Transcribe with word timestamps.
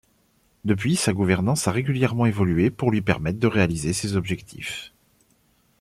Depuis, 0.65 0.95
sa 0.95 1.13
gouvernance 1.13 1.67
a 1.67 1.71
régulièrement 1.71 2.25
évolué 2.25 2.71
pour 2.71 2.89
lui 2.89 3.03
permettre 3.03 3.37
de 3.37 3.45
réaliser 3.45 3.93
ses 3.93 4.15
objectifs. 4.15 4.93